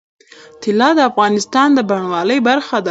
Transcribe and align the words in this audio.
طلا 0.63 0.89
د 0.97 0.99
افغانستان 1.09 1.67
د 1.73 1.79
بڼوالۍ 1.89 2.39
برخه 2.49 2.73
ده. 2.77 2.79